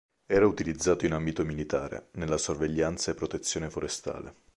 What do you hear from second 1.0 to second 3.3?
in ambito militare, nella sorveglianza e